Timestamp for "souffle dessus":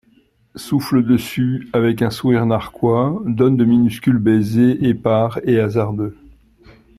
0.55-1.69